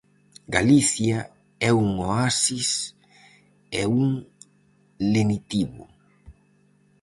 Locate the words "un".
1.83-1.87, 4.01-4.07